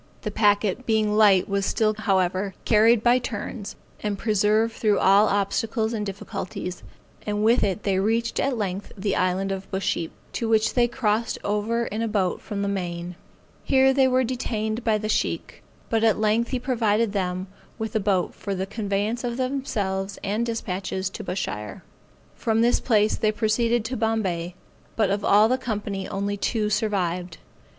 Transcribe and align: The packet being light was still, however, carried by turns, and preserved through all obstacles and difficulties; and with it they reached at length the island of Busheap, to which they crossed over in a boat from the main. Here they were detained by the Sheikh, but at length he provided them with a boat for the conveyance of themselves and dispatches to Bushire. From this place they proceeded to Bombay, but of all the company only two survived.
The 0.23 0.31
packet 0.31 0.87
being 0.87 1.15
light 1.15 1.47
was 1.47 1.63
still, 1.63 1.93
however, 1.95 2.55
carried 2.65 3.03
by 3.03 3.19
turns, 3.19 3.75
and 4.01 4.17
preserved 4.17 4.73
through 4.73 4.97
all 4.97 5.27
obstacles 5.27 5.93
and 5.93 6.03
difficulties; 6.03 6.81
and 7.23 7.43
with 7.43 7.63
it 7.63 7.83
they 7.83 7.99
reached 7.99 8.39
at 8.39 8.57
length 8.57 8.91
the 8.97 9.15
island 9.15 9.51
of 9.51 9.69
Busheap, 9.69 10.09
to 10.33 10.49
which 10.49 10.73
they 10.73 10.87
crossed 10.87 11.37
over 11.43 11.85
in 11.85 12.01
a 12.01 12.07
boat 12.07 12.41
from 12.41 12.63
the 12.63 12.67
main. 12.67 13.13
Here 13.63 13.93
they 13.93 14.07
were 14.07 14.23
detained 14.23 14.83
by 14.83 14.97
the 14.97 15.07
Sheikh, 15.07 15.61
but 15.87 16.03
at 16.03 16.17
length 16.17 16.49
he 16.49 16.57
provided 16.57 17.13
them 17.13 17.45
with 17.77 17.95
a 17.95 17.99
boat 17.99 18.33
for 18.33 18.55
the 18.55 18.65
conveyance 18.65 19.23
of 19.23 19.37
themselves 19.37 20.17
and 20.23 20.43
dispatches 20.43 21.11
to 21.11 21.23
Bushire. 21.23 21.83
From 22.33 22.61
this 22.61 22.79
place 22.79 23.15
they 23.17 23.31
proceeded 23.31 23.85
to 23.85 23.95
Bombay, 23.97 24.55
but 24.95 25.11
of 25.11 25.23
all 25.23 25.47
the 25.47 25.59
company 25.59 26.07
only 26.07 26.37
two 26.37 26.71
survived. 26.71 27.37